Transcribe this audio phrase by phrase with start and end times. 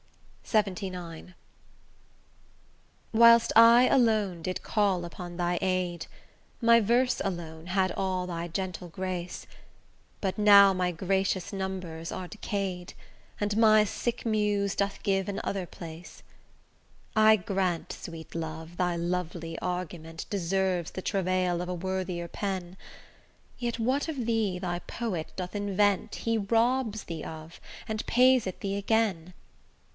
[0.51, 1.35] LXXIX
[3.13, 6.07] Whilst I alone did call upon thy aid,
[6.59, 9.45] My verse alone had all thy gentle grace;
[10.19, 12.95] But now my gracious numbers are decay'd,
[13.39, 16.21] And my sick Muse doth give an other place.
[17.15, 22.75] I grant, sweet love, thy lovely argument Deserves the travail of a worthier pen;
[23.57, 28.59] Yet what of thee thy poet doth invent He robs thee of, and pays it
[28.59, 29.33] thee again.